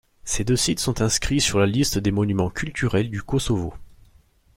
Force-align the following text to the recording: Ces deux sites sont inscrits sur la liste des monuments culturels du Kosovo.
Ces 0.23 0.43
deux 0.43 0.55
sites 0.55 0.79
sont 0.79 1.03
inscrits 1.03 1.39
sur 1.41 1.59
la 1.59 1.67
liste 1.67 1.99
des 1.99 2.11
monuments 2.11 2.49
culturels 2.49 3.11
du 3.11 3.21
Kosovo. 3.21 3.71